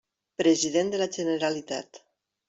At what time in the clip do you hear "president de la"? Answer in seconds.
0.41-1.07